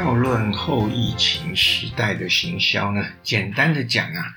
[0.00, 4.34] 要论后疫情时代的行销呢，简单的讲啊，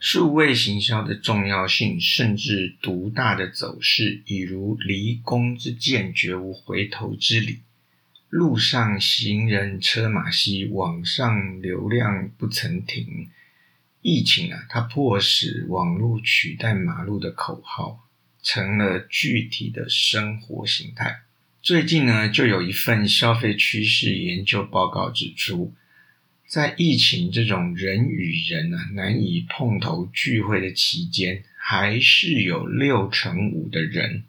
[0.00, 7.60] 数位行销的重要性甚至独大的走势，已如离宫之箭，绝无回头之理。
[8.30, 13.28] 路上行人车马稀，网上流量不曾停。
[14.02, 18.08] 疫情啊，它迫使网络取代马路的口号，
[18.42, 21.20] 成了具体的生活形态。
[21.66, 25.74] 最近呢，就有一份消费趋势研究报告指出，
[26.46, 34.22] 在疫情这种人与人啊难以碰头聚会的期间，还是有六成五的人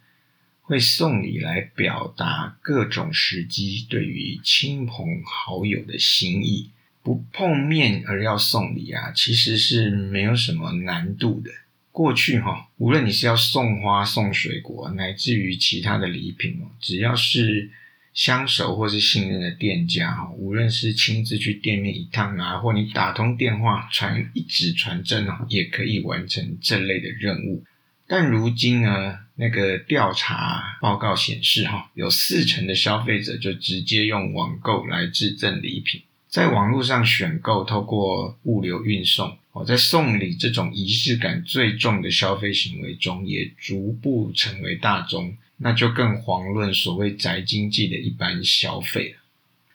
[0.62, 6.72] 会送礼来表达各种时机对于亲朋好友的心意。
[7.04, 11.52] 不碰面而要送礼啊，其实是没有什么难度的。
[11.98, 17.72] 过去哈，无论你是要送花、送水果，乃至于其他的礼品哦，只要是
[18.14, 27.64] 相熟或是信任的店家哈，无论是亲自去店面一趟啊，或你打通电话传一纸传真哦，也可以完成这类的任务。
[28.06, 36.04] 但如今呢，那个调查报告显示哈，有四成的消费者就直接用网购来制赠礼品。
[36.30, 39.36] 在网络上选购，透过物流运送，
[39.66, 49.18] 在送礼这种仪式感最重的消费行为中，也逐步成为大众，那就更遑论所谓宅经济的一般消费了。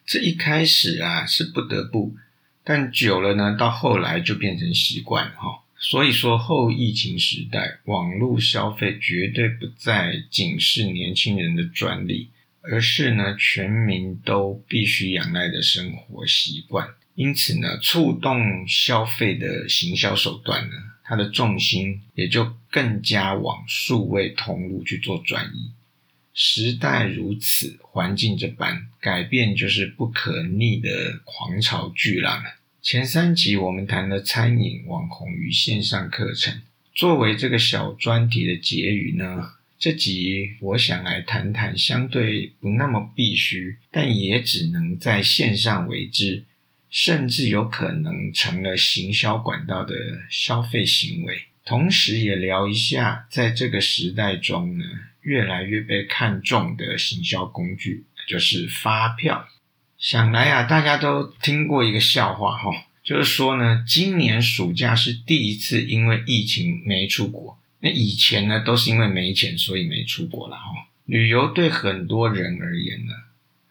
[0.07, 2.15] 这一开始啊是不得不，
[2.65, 5.63] 但久了呢，到后来就变成习惯哈。
[5.79, 12.29] 所以说后疫情时代，网络消费绝对不再仅是年轻人的专利。
[12.65, 16.87] 而是呢，全民都必须仰赖的生活习惯。
[17.15, 20.73] 因此呢，触动消费的行销手段呢，
[21.05, 25.73] 它的重心也就更加往数位通路去做转移。
[26.35, 32.43] 时代如此，环境这般，改变就是不可逆的狂潮巨浪。
[32.81, 36.63] 前三集我们谈了餐饮、网红与线上课程，
[36.95, 39.51] 作为这个小专题的结语呢。
[39.79, 46.45] 这集我想来谈谈相对不那么必须，但也只能在线上为之，
[46.93, 49.95] 甚至有可能成了行销管道的
[50.31, 51.43] 消费行为。
[51.65, 54.85] 同时，也聊一下在这个时代中呢，
[55.23, 59.49] 越来越被看重的行销工具，就是发票。
[59.97, 62.71] 想来啊，大家都听过一个笑话哈，
[63.03, 67.59] 就是说呢，今年暑假是第一次因为疫情没出国。
[67.81, 70.65] 那以前呢，都是因为没钱，所以没出国了哈。
[71.07, 73.13] 旅游对很多人而言呢，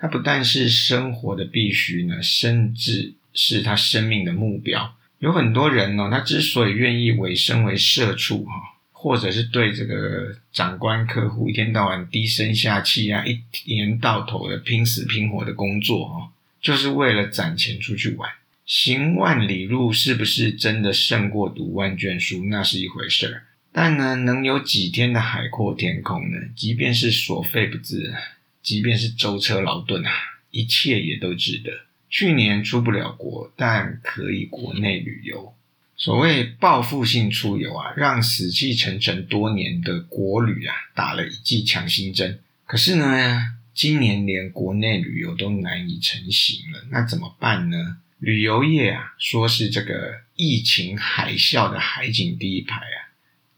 [0.01, 4.97] 它不但是生活的必须呢，甚至是他生命的目标。
[5.19, 8.51] 有很多人呢，他之所以愿意委身为社畜哈，
[8.91, 13.39] 或者是对这个长官客户一天到晚低声下气啊，一
[13.71, 18.27] 年到头的拼死拼活的工作哈，就是为了攒钱出去玩。
[18.65, 23.43] 行万里路是不是真的胜过读万卷书，那是一回事儿。
[23.71, 26.37] 但呢，能有几天的海阔天空呢？
[26.55, 28.11] 即便是所费不至，
[28.61, 30.11] 即便是舟车劳顿啊，
[30.51, 31.71] 一切也都值得。
[32.09, 35.53] 去年出不了国，但可以国内旅游。
[35.95, 42.39] 所谓报复性出游啊，让死气沉沉多年的国旅啊，打了一剂强心针。
[42.65, 47.97] 可是呢，今年连国内旅游都难以成行了，那怎么办呢？
[48.19, 53.09] 旅游业啊，说是这个疫情海啸的海景第一排啊。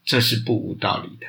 [0.04, 1.26] 这是不无道理的。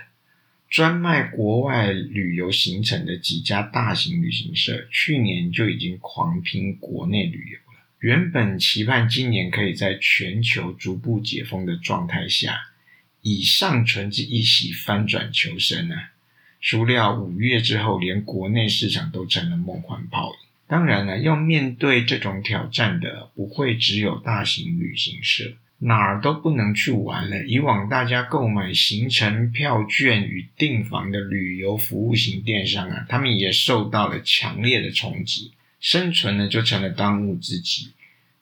[0.76, 7.80] 专卖国外旅游行程的几家大型旅行社，去年就已经狂拼国内旅游了。
[8.00, 12.60] 原本期盼今年可以在全球逐步解封的状态下，
[13.22, 16.12] 以上纯之一喜翻转求生啊！
[16.60, 20.50] 孰料五月之后，连国内市场都成了梦幻泡影。
[20.68, 25.54] 当然了，要面对这种挑战的，不会只有大型旅行社。
[25.80, 27.46] 哪儿都不能去玩了。
[27.46, 37.92] 以往大家购买行程票券与订房的旅游服务型电商啊，他们也受到了强烈的冲击，生存呢就成了当务之急。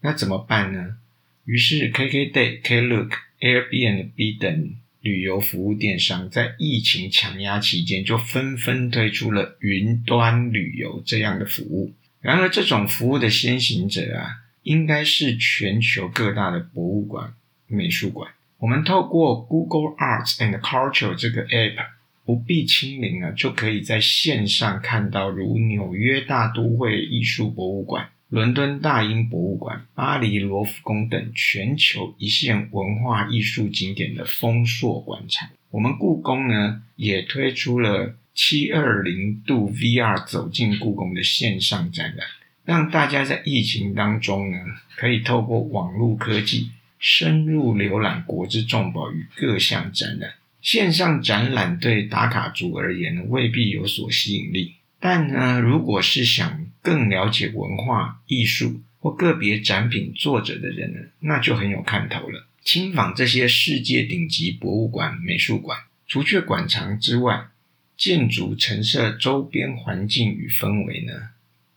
[0.02, 0.98] 那怎么办呢？
[1.46, 3.12] 于是 KKday、Klook、
[3.42, 11.94] Airbnb 等旅游服务电商在疫情强压期间，就纷纷推出了云端旅游这样的服务。
[12.22, 14.43] 然而，这种服务的先行者啊。
[14.64, 17.34] 应该是全球各大的博物馆、
[17.68, 18.32] 美术馆。
[18.58, 21.86] 我们透过 Google Arts and Culture 这个 App，
[22.26, 35.50] 不必亲临啊，就可以在线上看到如纽约大都会艺术博物馆、伦敦大英博物馆、巴黎罗浮宫等全球一线文化艺术景点的丰硕观察。
[35.70, 42.26] 我们故宫呢，也推出了七二零度 VR 走进故宫的线上展览。
[42.66, 44.58] 让大家在疫情当中呢，
[44.96, 50.36] 可以透过网络科技深入浏览国之重宝与各项展览。
[50.62, 54.76] 线上展览对打卡族而言，未必有所吸引力。
[55.00, 62.48] 但呢，如果是想更了解文化艺术或个别展品作者的人呢，那就很有看头了。
[62.64, 65.78] 亲访这些世界顶级博物馆、美术馆，
[66.08, 67.48] 除却馆藏之外，
[67.98, 71.12] 建筑陈设周边环境与氛围呢，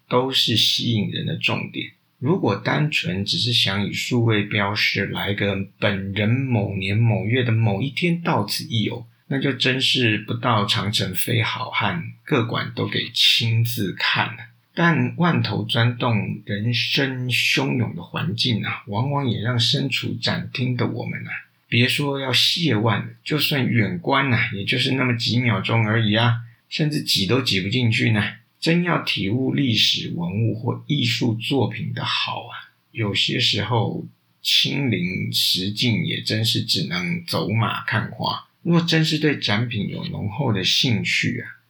[0.08, 1.92] 都是吸引人的重点。
[2.18, 9.06] 如果单纯只是想以数位标识来个本人某年某月的某一天到此一游。
[9.28, 14.36] 那就真是不到长城非好汉，各馆都给亲自看了。
[14.72, 21.32] 但万头钻动、人声汹涌的环境啊，往往也让身处展厅的我们啊，
[21.68, 28.22] 别说要亵玩，就算远观呐，也就是那么几秒钟而已啊，甚至挤都挤不进去呢。
[28.58, 34.06] 真要体悟历史文物或艺术作品的好啊，有些时候
[34.42, 38.48] 亲临实境，也真是只能走马看花。
[38.62, 41.62] 若真是对展品有浓厚的兴趣啊，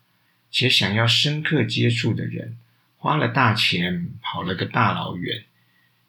[0.50, 2.56] 且想要深刻接触的人，
[2.96, 5.44] 花了大钱跑了个大老远，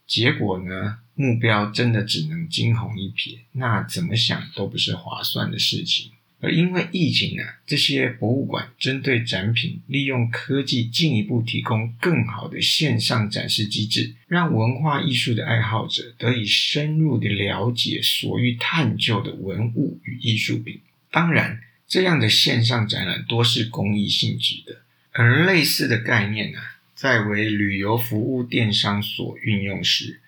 [0.05, 6.11] 结果呢，目标真的只能惊鸿一瞥，那怎么想都不是划算的事情。
[6.39, 20.79] 而因为疫情呢，这些博物馆针对展品利用科技进一步提供更好的线上展示机制，让文化艺术的爱好者得以深入的了解所欲探究的文物与艺术品。
[21.09, 24.81] 当然，这样的线上展览多是公益性质的，
[25.13, 26.59] 而类似的概念呢，
[26.93, 30.19] 在为旅游服务电商所运用时，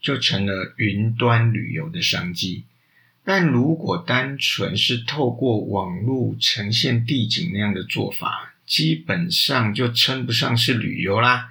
[0.00, 2.62] 就成了云端旅游的商机。
[3.28, 11.48] 但如果单纯是透过网络呈现地景那样的做法，基本上就称不上是旅游啦。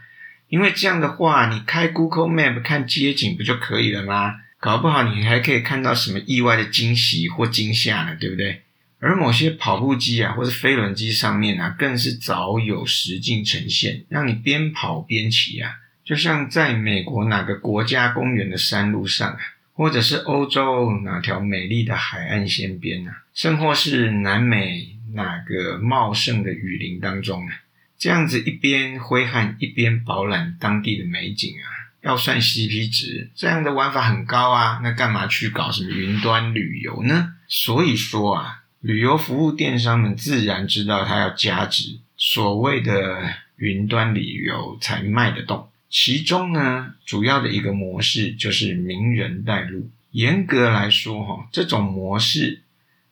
[0.48, 4.36] 因为这样的话，你开 Google Map 看街景不就可以了吗？
[4.58, 8.62] 搞不好你还可以看到什么意外的惊喜或惊吓呢，对不对？
[9.00, 15.74] 而某些跑步机啊，或是飞轮机上面啊，更是早有实境呈现，让你边跑边骑啊，
[16.06, 19.40] 就像在美国哪个国家公园的山路上啊。
[19.76, 27.54] 或者是欧洲哪条美丽的海岸线边啊，甚或是南美哪个茂盛的雨林当中啊，
[27.98, 31.68] 这样子一边挥汗一边饱览当地的美景啊，
[32.02, 37.34] 要算 CP 值，这样的玩法很高啊，那干嘛去搞什么云端旅游呢？
[37.50, 45.70] 所以说啊，旅游服务电商们自然知道它要加值，所谓的云端旅游才卖得动。
[45.98, 49.90] 其中呢，主要的一个模式就是名人带路。
[50.12, 52.64] 严格来说，哈，这种模式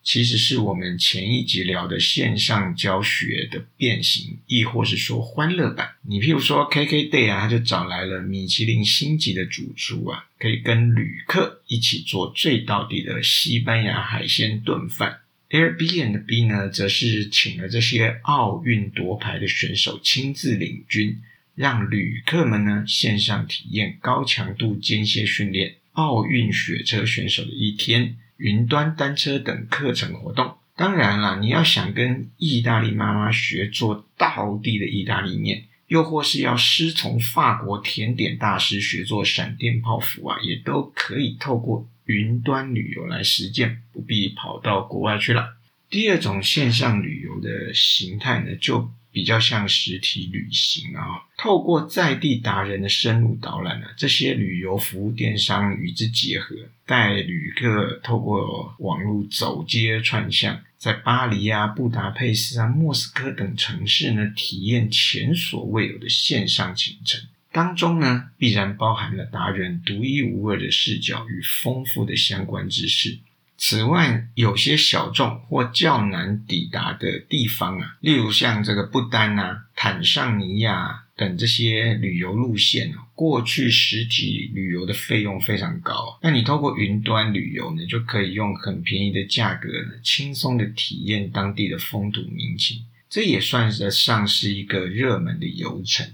[0.03, 5.91] 其实是我们前一集聊的线上教学的变形，亦或是说欢乐版。
[6.01, 15.19] 你譬如说 KKday 啊，他就找来了米其林星级的主厨啊，可以跟旅客一起做最到底的西班牙海鲜炖饭。
[15.51, 21.21] Airbnb 呢，则是请了这些奥运夺牌的选手亲自领军。
[21.55, 30.57] 让旅客们呢线上体验高强度间歇训练、奥运雪车选手的一天、云端单车等课程活动。
[30.75, 45.55] 当然啦，你要想跟意大利妈妈学做道地的意大利面，又或是要师从法国甜点大师学做闪电泡芙啊，也都可以透过云端旅游来实践，不必跑到国外去了。
[45.91, 48.91] 第二种线上旅游的形态呢，就。
[49.13, 56.55] 比较像实体旅行啊，透过在地达人的深入导览呢，这些旅游服务电商与之结合，
[56.88, 67.22] 带旅客透过网络走街串巷，在巴黎啊、布达佩斯啊、莫斯科等城市呢，体验前所未有的线上行程。
[67.51, 73.20] 当中呢，必然包含了达人独一无二的视角与丰富的相关知识。
[73.65, 96.05] 此外，有些小众或较难抵达的地方啊，例如像这个不丹啊、坦桑尼亚等这些旅游路线啊，过去实体旅游的费用非常高，那你透过云端旅游呢，就可以用很便宜的价格呢，轻松的体验当地的风土民情，这也算得上是一个热门的游程。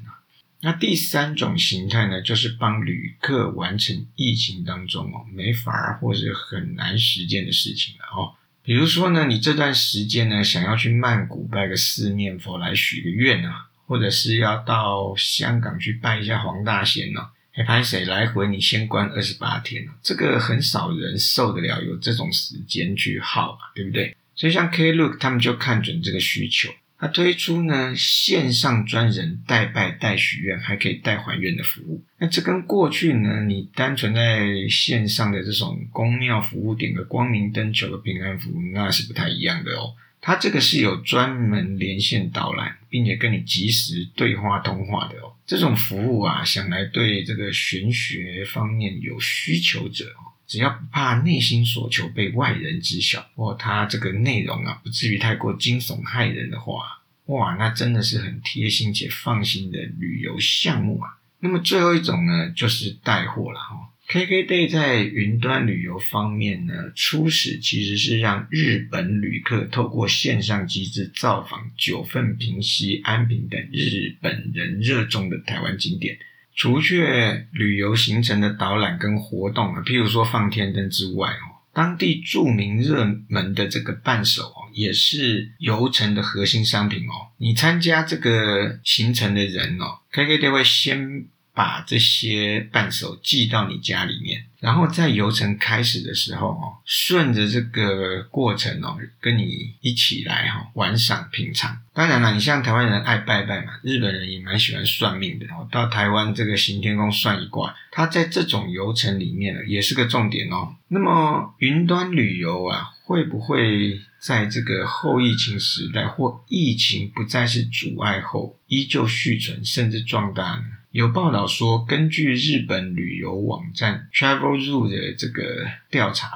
[0.61, 8.35] 那第三种形态呢，就是帮旅客完成疫情当中哦没法或者很难实践的事情了哦。
[8.61, 24.15] 比如说呢，你这段时间呢想要去曼谷拜个四面佛来许个愿啊，或者是要到香港去拜一下黄大仙哦，还拍谁来回你先关二十八天哦，这个很少人受得了有这种时间去耗嘛，对不对？
[24.35, 26.69] 所以像 Klook 他们就看准这个需求。
[26.99, 32.03] 它推出呢线上专人代拜代许愿，还可以代还愿的服务。
[32.17, 39.95] 那这跟过去呢，你单纯在线上的这种公庙服务，点个光明灯求个平安符，那是不太一样的哦。
[40.21, 45.33] 它这个是有专门连线导览，并且跟你及时对话通话的哦。
[45.47, 61.19] 这种服务啊，想来对这个玄学方面有需求者哦，只要不怕内心所求被外人知晓，或它这个内容啊不至于太过惊悚骇人的话，哇，那真的是很贴心且放心的旅游项目啊。
[61.39, 63.93] 那么最后一种呢，就是带货了哈。
[64.09, 76.17] KKday 在云端旅游方面呢，初始其实是让日本旅客透过线上机制造访九份、平溪、安平等日本人热衷的台湾景点，
[76.59, 87.31] 除却旅游行程的导览跟活动啊，譬如说放天灯之外哦，当地著名热门的这个伴手哦，也是游程的核心商品哦。
[87.37, 91.27] 你参加这个行程的人哦，KKday 会先。
[91.59, 101.77] 把这些伴手寄到你家里面，然后在游程开始的时候哦，顺着这个过程哦，跟你一起来哈玩赏品尝。
[101.93, 105.67] 当然了，你像台湾人爱拜拜嘛，日本人也蛮喜欢算命的哦。
[105.69, 110.73] 到台湾这个行天宫算一卦，它在这种游程里面呢，也是个重点哦。
[110.87, 120.63] 那么云端旅游啊，会不会在这个后疫情时代或疫情不再是阻碍后，依旧续存甚至壮大呢？
[120.91, 126.31] 有报道说，根据日本旅游网站 Travelzoo 的这个调查，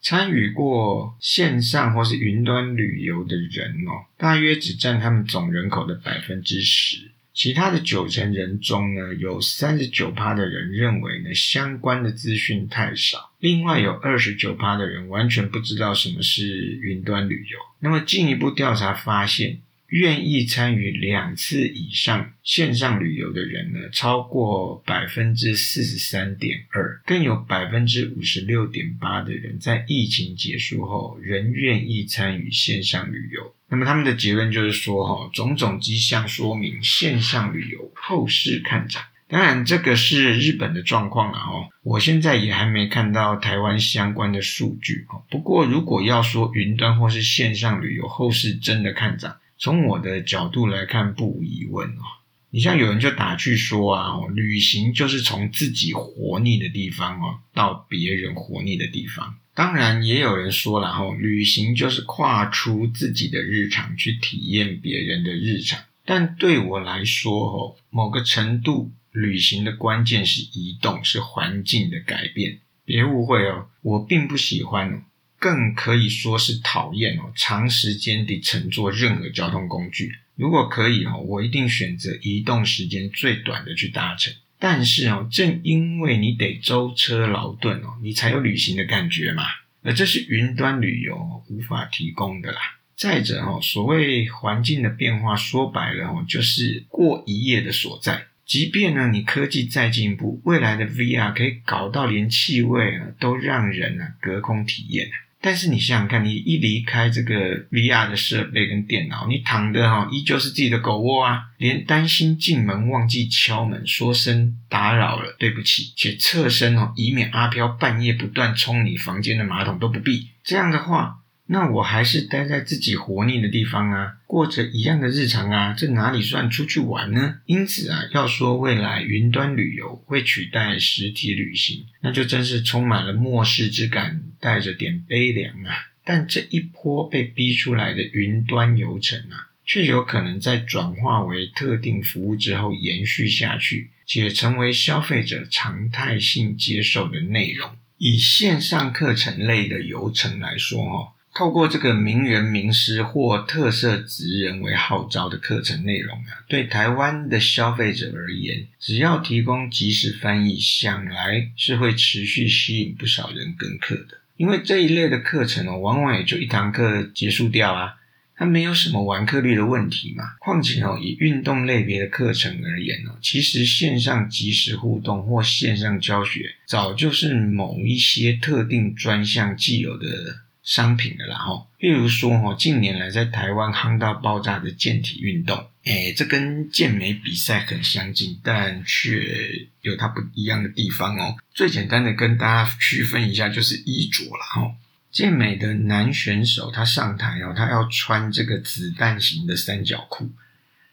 [0.00, 7.10] 参与过线上或是云端旅游的人哦，大约只占他们总人口的百分之十。
[7.34, 13.30] 其他的九成人中呢，有三十九趴的人认为呢，相关的资讯太少。
[13.38, 17.58] 另外有二十九趴的人完全不知道什么是云端旅游。
[17.80, 19.60] 那么进一步调查发现。
[19.88, 33.54] 愿意参与两次以上线上旅游的人呢，超过百分之四十三点二，更有百分之五十六点八的人在疫情结束后仍愿意参与线上旅游。
[33.70, 39.02] 那么他们的结论就是说，哈，种种迹象说明线上旅游后市看涨。
[39.26, 45.24] 当然，这个是日本的状况了，哦，我现在也还没看到台湾相关的数据，哦。
[45.30, 49.34] 不过如果要说云端或是线上旅游后市真的看涨。
[49.58, 52.02] 从我的角度来看，不无疑问哦。
[52.50, 59.36] 你像有人就打趣说啊，旅行就是从自己活腻的地方哦，到别人活腻的地方。
[59.54, 65.80] 当然，也有人说了哈，旅行就是跨出自己的日常去体验别人的日常。
[66.06, 72.60] 但对我来说哦，某个程度，旅行的关键是移动，是环境的改变。
[72.84, 75.02] 别误会哦，我并不喜欢。
[75.38, 80.12] 更可以说是讨厌哦，长时间地乘坐任何交通工具。
[80.34, 84.32] 如果可以哦，我一定选择移动时间最短的去搭乘。
[84.58, 89.44] 但是哦，正因为你得舟车劳顿哦，你才有旅行的感觉嘛。
[89.82, 92.58] 而这是云端旅游无法提供的啦。
[92.96, 98.26] 再者哦，所谓环境的变化，说白了哦，就是过一夜的所在。
[98.44, 105.08] 即便呢，你科技再进步，未来的 VR 可以搞到连气味啊都让人啊隔空体验。
[105.40, 120.28] 但是你想想看，你一离开这个 VR 的设备跟电脑，你躺的哈依旧是自己的狗窝啊，连担心进门忘记敲门，说声打扰了，对不起，且侧身哦，以免阿飘半夜不断冲你房间的马桶都不必。
[120.42, 121.17] 这样的话。
[121.50, 127.40] 那我还是待在自己活腻的地方啊，过着一样的日常啊，这哪里算出去玩呢？
[127.46, 135.72] 因此啊，要说未来云端旅游会取代实体旅行，那就真是充满了末世之感，带着点悲凉啊。
[136.04, 147.70] 但这一波被逼出来的云端游程啊，却有可能在转化为特定服务之后延续下去，且成为消费者常态性接受的内容。
[147.96, 151.08] 以线上课程类的游程来说，哦。
[151.38, 164.18] 透过这个名人名师或特色职人为号召的课程内容啊，对台湾的消费者而言，只要提供即时翻译，想来是会持续吸引不少人跟课的。
[164.36, 167.94] 因为这一类的课程哦，往往也就一堂课结束掉啊，
[168.34, 170.24] 它没有什么完课率的问题嘛。
[170.40, 180.40] 况且哦，以运动类别的课程而言哦，其实线上即时互动或线上教学，早就是某一些特定专项既有的。
[180.68, 191.34] 商品的啦哈，譬如说，近年来在台湾夯到爆炸的健体运动，哎，这跟健美比赛很相近，但却有它不一样的地方哦。
[191.54, 194.74] 最简单的跟大家区分一下，就是衣着啦哈。
[195.10, 200.30] 健美的男选手他上台哦，他要穿这个子弹型的三角裤。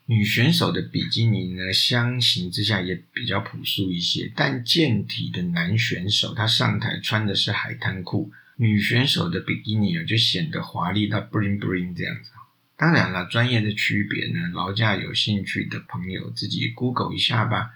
[0.05, 4.31] 女选手的比基尼呢，相形之下也比较朴素一些。
[4.33, 12.31] 但健体的男选手他上台穿的是海滩裤，女选手的比基尼就显得华丽到 bling bling 这样子。
[12.77, 17.71] 当然了，专业的区别呢，劳驾有兴趣的朋友自己 Google 一下吧。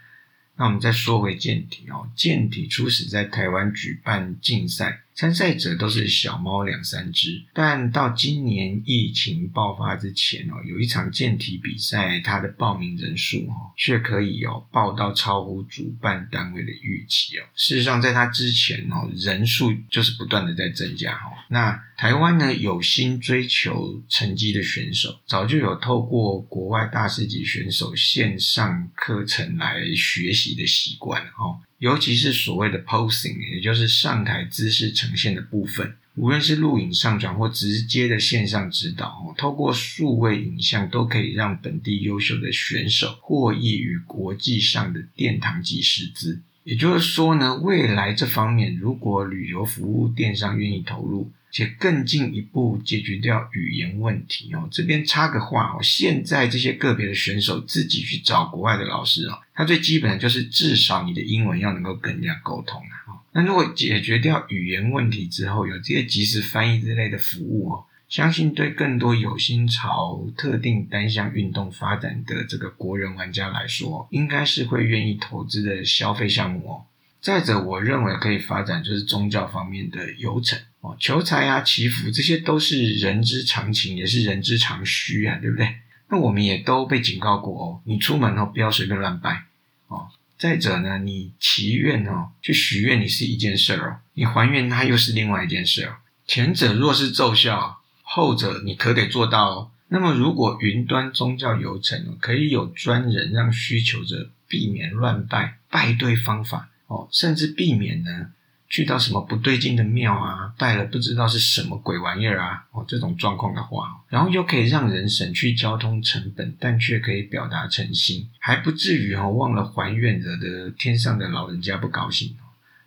[0.58, 5.04] 那我们再说回健体哦，健体初始在台湾举办竞赛。
[5.20, 17.44] 参赛者都是小猫两三只，但到今年疫情爆发之前哦，有一场健体比赛，它的报名人数哦，却可以哦报到超乎主办单位的预期哦。
[17.54, 21.36] 事实上，在它之前哦，人数就是不断的在增加哦。
[21.52, 31.58] 那台湾呢，有心追求成绩的选手，早就有透过国外大师级选手线上课程来学习的习惯哦。
[31.80, 46.44] 尤其是所谓的 posing，也就是上台姿势呈现的部分，无论是录影上传或直接的线上指导，透过数位影像都可以让本地优秀的选手获益于国际上的殿堂级师资。
[46.64, 54.68] 也就是说呢，未来这方面，如果旅游服务电商愿意投入，且更进一步解决掉语言问题哦。
[54.72, 63.22] 这边插个话哦，现在这些个别的选手自己去找国外的老师哦，他最基本的就是至少你的英文要能够跟人家沟通啊。
[63.32, 76.86] 那如果解决掉语言问题之后，有这些即时翻译之类的服务哦，相信对更多有心朝特定单项运动发展的这个国人玩家来说，应该是会愿意投资的消费项目哦。
[77.22, 85.76] 再者，我认为可以发展就是宗教方面的游程哦，求财啊、祈福，这些都是人之常情，也是人之常需啊，对不对？
[86.10, 89.44] 那我们也都被警告过哦，你出门哦不要随便乱拜
[89.88, 90.08] 哦。
[90.38, 95.92] 再者呢，你祈愿哦，去许愿，你是一件事哦，你还愿它又是另外一件事哦。
[96.26, 99.72] 前者若是奏效，后者你可得做到哦。
[99.90, 106.70] 那么，如果云端宗教游程可以有专人让需求者避免乱拜，拜对方法。
[106.88, 108.32] 哦，甚至避免呢
[108.70, 122.36] 去到什么不对劲的庙啊，拜了不知道是什么鬼玩意儿啊，哦这种状况的话，然后又可以让人省去交通成本，但却可以表达诚心，还不至于哦忘了还愿，惹得天上的老人家不高兴。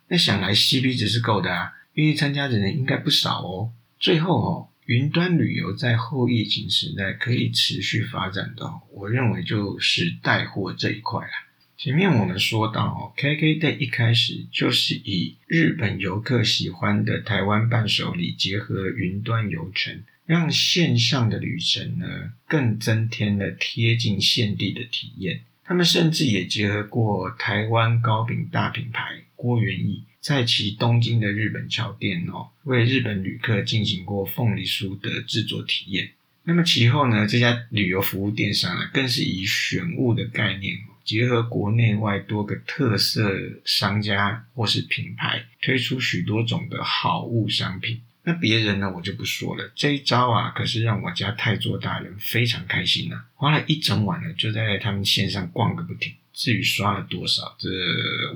[0.06, 3.72] 那想来 CP 值是够的啊，愿意参加的人应该不少哦。
[3.98, 11.32] 最后哦，云端旅游在后疫情时代可以持续发展的，我认为就是带货这一块了。
[11.78, 22.06] 前面我们说到哦，KKday 一开始就是以日本游客喜欢的台湾伴手礼结合云端游程，让线上的旅程呢
[22.46, 25.40] 更增添了贴近现地的体验。
[25.64, 36.10] 他们甚至也结合过台湾糕饼大品牌郭元义，在其东京的日本桥店哦，为日本旅客进行过凤梨酥的制作体验。
[36.44, 40.78] 那么其后呢，这家旅游服务电商呢，更是以选物的概念。
[41.04, 43.30] 结合国内外多个特色
[43.64, 48.00] 商家或是品牌，推出许多种的好物商品。
[48.24, 49.72] 那别人呢，我就不说了。
[49.74, 56.12] 这一招啊，可是让我家太座大人非常开心呐，花了一整晚呢，就在他们线上逛个不停。
[56.32, 57.68] 至于刷了多少，这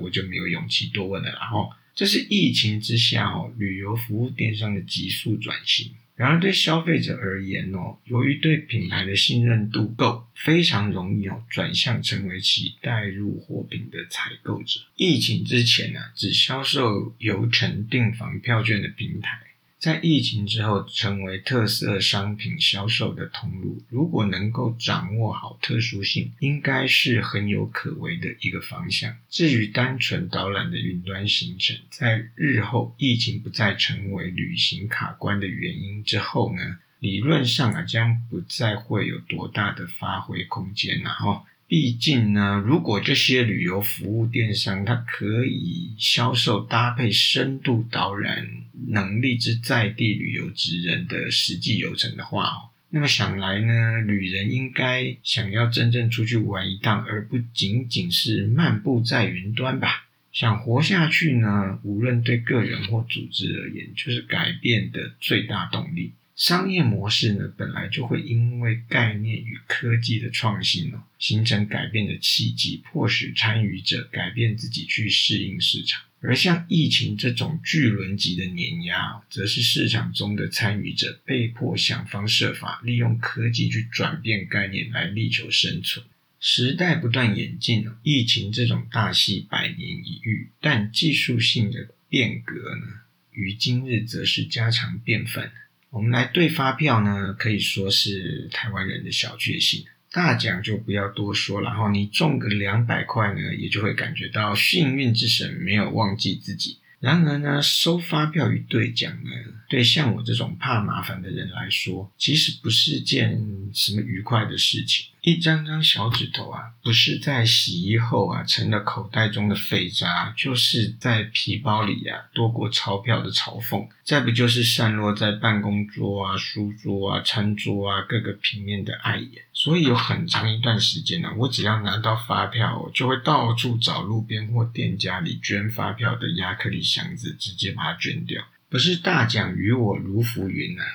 [0.01, 1.29] 我就没有勇气多问了。
[1.29, 5.91] 然后，这是疫情之下哦，旅游服务电商的急速转型。
[6.17, 14.79] 然而，对消费者而言哦，由于对品牌的信任度够，非常容易哦转向成为其代入货品的采购者。
[14.95, 19.46] 疫情之前呢，只销售游程订房票券的平台。
[19.79, 23.79] 在疫情之后，成为特色商品销售的通路。
[23.89, 29.15] 如果能够掌握好特殊性，应该是很有可为的一个方向。
[29.29, 41.43] 至于单纯导览的云端行程，在日后疫情不再成为旅行卡关的原因之后呢，理论上啊，将不再会有多大的发挥空间了哈。
[41.67, 48.47] 毕竟呢，如果这些旅游服务电商它可以销售搭配深度导览
[48.87, 60.05] 能力之在地旅游职人的实际游程的话，那么想来呢，旅人应该想要真正出去玩一趟，而不仅仅是漫步在云端吧？
[60.31, 66.13] 想活下去呢，无论对个人或组织而言，就是改变的最大动力。
[66.37, 76.03] 商业模式呢，本来就会因为概念与科技的创新哦，形成改变的契机，迫使参与者改变自己去适应市场。
[76.19, 86.05] 而像疫情这种巨轮级的碾压，则是市场中的参与者被迫想方设法利用科技去转变概念来力求生存。
[86.39, 92.85] 时代不断演进疫情这种大戏百年一遇，但技术性的变革呢？
[93.31, 95.51] 于今日则是家常便饭。
[95.89, 99.85] 我们来兑发票呢，可以说是台湾人的小确幸。
[100.11, 106.77] 大奖就不要多说了，然后你中个两百块呢，也就会感觉到幸运之神没有忘记自己。
[106.99, 109.31] 然而呢，收发票与兑奖呢，
[109.69, 113.39] 对像我这种怕麻烦的人来说，其实不是件
[113.73, 115.05] 什么愉快的事情。
[115.27, 129.43] 一张张小指头啊，不是在洗衣后啊成了口袋中的废渣，就是在皮包里啊多过钞票的嘲讽，再不就是散落在办公桌啊、书桌啊、餐桌啊各个平面的碍眼。
[129.51, 138.41] 所以有很长一段时间呢，我只要拿到发票，就会到处找路边或店家里捐发票的亚克力箱子，直接把它捐掉。
[138.69, 140.85] 不是大奖与我如浮云啊。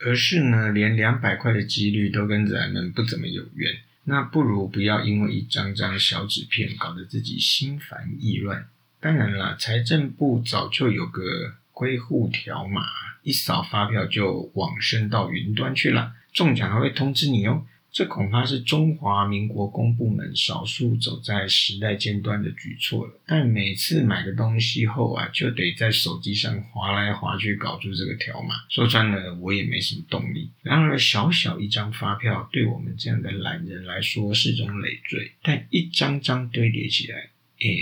[0.00, 8.66] 而是呢，连两百块的几率都跟咱们不怎么有缘，那不如不要因为一张张小纸片搞得自己心烦意乱。
[9.00, 12.82] 当然啦，财政部早就有个归户条码，
[13.22, 17.66] 一扫发票就往生到云端去了，中奖还会通知你哦。
[17.94, 23.20] 这恐怕是中华民国公部门少数走在时代尖端的举措了。
[23.24, 28.56] 但每次买个东西后啊，就得在手机上划来划去搞出这个条码。
[28.68, 30.50] 说穿了，我也没什么动力。
[30.62, 37.30] 然而，小小一张发票对我们这样的懒人来说是种累赘，但一张张堆叠起来，
[37.60, 37.78] 诶，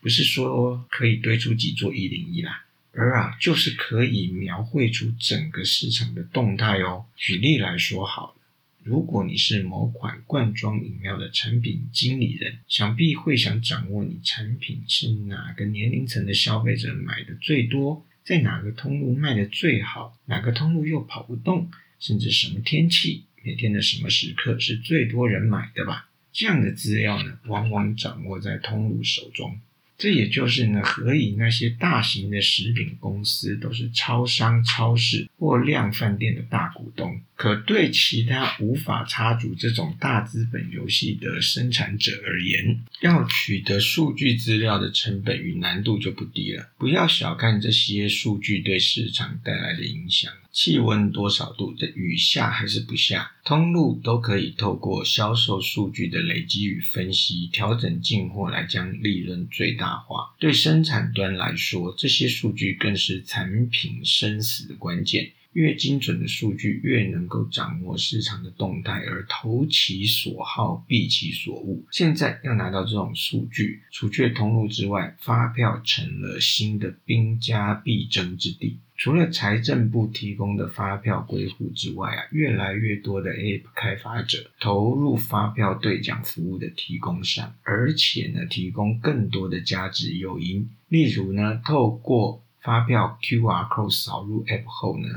[0.00, 7.04] 不是说可以堆出几座一零一啦，而啊，就是可以描绘出整个市场的动态哦。
[7.14, 8.34] 举例来说，好。
[8.82, 26.08] 如果你是某款罐装饮料的产品经理人，想必会想掌握你产品是哪个年龄层的消费者买的最多，在哪个通路卖的最好，哪个通路又跑不动，甚至什么天气、每天的什么时刻是最多人买的吧？
[26.32, 29.58] 这样的资料呢，往往掌握在通路手中。
[29.98, 46.68] 这也就是呢，何以那些大型的食品公司都是超商、超市或量饭店的大股东，可对其他无法插足这种大资本游戏的生产者而言，要取得数据资料的成本与难度就不低了。
[46.76, 50.30] 不要小看这些数据对市场带来的影响。
[50.52, 51.72] 气温多少度？
[51.78, 53.32] 这雨下还是不下？
[53.42, 60.34] 通路都可以透过销售数据的累积与分析，调整进货来将利润最大化。
[60.38, 65.30] 对生产端来说，这些数据更是产品生死的关键。
[65.52, 71.82] 越精准的数据，越能够掌握市场的动态，而投其所好，避其所恶。
[71.90, 78.78] 现在要拿到这种数据，除却通路之外，发票成了新的兵家必争之地。
[78.96, 90.70] 除了财政部提供的发票归户之外啊，越来越多的 App 开发者投入发票兑奖服务的提供上，而且呢，提供更多的价值诱因。
[90.88, 95.08] 例如呢，透过发票 QR code 扫入 App 后呢。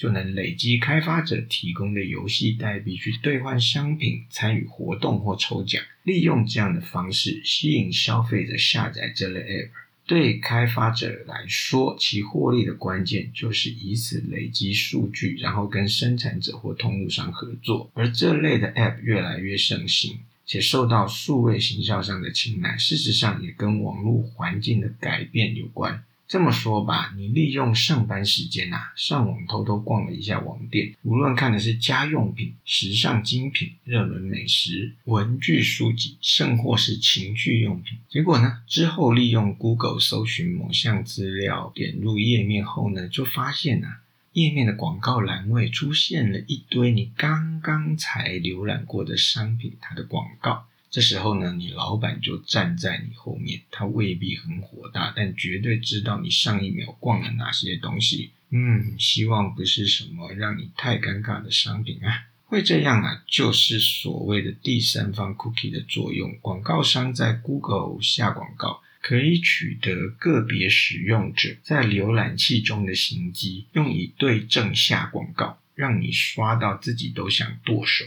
[0.00, 9.68] 就能累积开发者提供的游戏代币去兑换商品、参与活动或抽奖，利用这样的方式吸引消费者下载这类 App。
[10.06, 17.90] 对开发者来说，其获利的关键就是以此累积数据，然后跟生产者或通路商合作。
[17.92, 26.02] 而这类的 App 越来越盛行，且受到数位行销商的青睐，事实上也跟网络环境的改变有关。
[26.30, 44.02] 这么说吧，你利用上班时间呐，上网偷偷逛了一下网店，无论看的是家用品、时尚精品、热门美食、文具、书籍，甚或是情趣用品，结果呢，之后利用 Google 搜寻某项资料，点入页面后呢，就发现啊，
[44.34, 50.68] 页面的广告栏位出现了一堆你刚刚才浏览过的商品，它的广告。
[50.90, 58.30] 这时候呢，你老板就站在你后面，他未必很火大，但绝对知道你上一秒逛了哪些东西。
[58.50, 62.26] 嗯，希望不是什么让你太尴尬的商品啊。
[62.46, 66.36] 会这样啊，就是所谓的第三方 cookie 的作用。
[66.42, 78.04] 广告商在 Google 下广告，可以取得个别使用者在浏览器中的行迹，用以对症下广告，让你刷到自己都想剁手。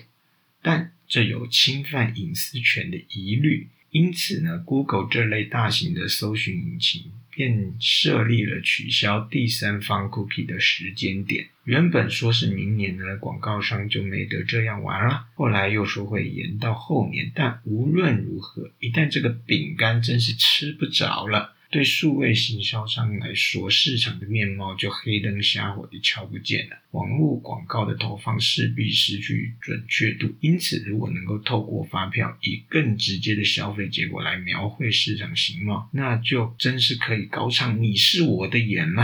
[0.62, 11.50] 但这有侵犯隐私权的疑虑，因此呢，Google 这类大型的搜寻引擎便设立了取消第三方 cookie 的时间点。
[11.66, 17.32] 原本说是明年呢，广告商就没得这样玩了，后来又说会延到后年。
[17.36, 21.54] 但无论如何，一旦这个饼干真是吃不着了。
[21.74, 26.78] 对数位行销商来说，市场的面貌就黑灯瞎火的瞧不见了。
[26.92, 39.04] 网络广告的投放势必失去准确度，因此，如果能够透过发票以更直接的消费结果来描绘市场形貌，那就真是可以高唱“你是我的眼”了。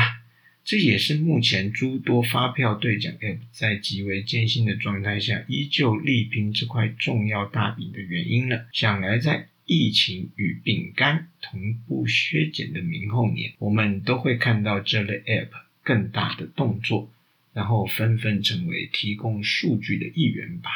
[0.63, 8.67] 这也是目前诸多发票兑奖 App 在极为艰辛的状态下，依旧力拼这块重要大饼的原因了。
[8.71, 15.49] 想来在疫情与饼干同步削减的明后年，我们都会看到这类 App
[15.83, 17.11] 更大的动作，
[17.53, 20.71] 然后纷纷成为提供数据的一员吧。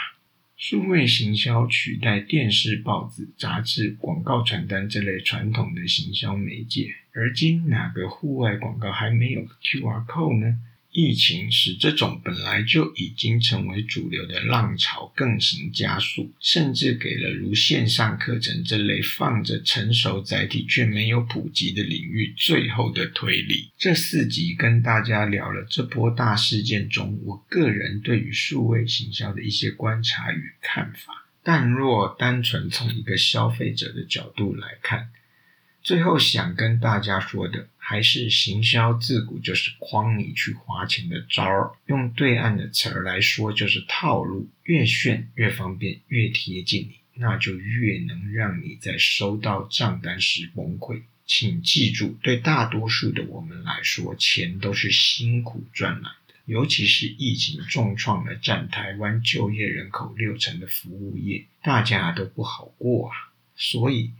[0.55, 10.59] 数位行销取代电视、报纸、杂志、广告传单这类传统的行销媒介，而今哪个户外广告还没有 QR code 呢？
[10.93, 23.71] 疫情使这种本来就已经成为主流的浪潮更行加速，甚至给了如线上课程这类放着成熟载体却没有普及的领域最后的推力。
[23.75, 31.25] 这四集跟大家聊了这波大事件中，我个人对于数位行销的一些观察与看法。
[31.41, 35.09] 但若单纯从一个消费者的角度来看，
[35.81, 41.69] 最后想跟大家说的，还是行销自古就是诓你去花钱的招儿。
[41.87, 44.49] 用对岸的词儿来说，就是套路。
[44.63, 51.01] 越炫越方便，越贴近你，那就越能让你在收到账单时崩溃。
[51.25, 56.33] 请记住，对大多数的我们来说，钱都是辛苦赚来的。
[56.45, 63.15] 尤其是疫情重创了占台湾就业人口六成的服务业，大家都不好过啊。
[63.57, 64.11] 所以。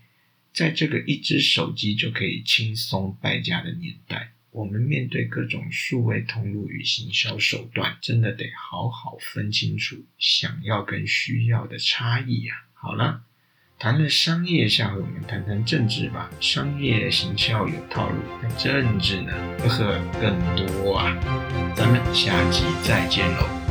[0.54, 12.54] 在这个一只手机就可以轻松败家的年代，我们面对各种数位通路与行销手段，真的得好好分清楚想要跟需要的差异呀。
[12.74, 13.24] 好了，
[13.80, 16.30] 谈了商业，下回我们谈谈政治吧。
[16.40, 19.32] 商业行销有套路，那政治呢？
[19.60, 21.18] 呵呵，更多啊。
[21.76, 23.63] 咱们下集再见喽。